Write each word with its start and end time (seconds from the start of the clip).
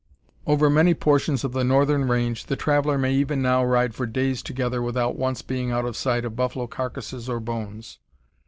]Over 0.47 0.67
many 0.67 0.95
portions 0.95 1.43
of 1.43 1.51
the 1.51 1.63
northern 1.63 2.07
range 2.07 2.47
the 2.47 2.55
traveler 2.55 2.97
may 2.97 3.13
even 3.13 3.39
now 3.39 3.63
ride 3.63 3.93
for 3.93 4.07
days 4.07 4.41
together 4.41 4.81
without 4.81 5.15
once 5.15 5.43
being 5.43 5.69
out 5.69 5.85
of 5.85 5.95
sight 5.95 6.25
of 6.25 6.35
buffalo 6.35 6.65
carcasses, 6.65 7.29
or 7.29 7.39
bones. 7.39 7.99